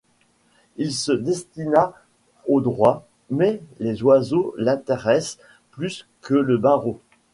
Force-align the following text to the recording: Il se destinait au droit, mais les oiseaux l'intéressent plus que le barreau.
Il 0.77 0.93
se 0.93 1.11
destinait 1.11 1.75
au 2.47 2.59
droit, 2.59 3.05
mais 3.29 3.61
les 3.79 4.01
oiseaux 4.01 4.55
l'intéressent 4.57 5.37
plus 5.69 6.07
que 6.21 6.33
le 6.33 6.57
barreau. 6.57 6.99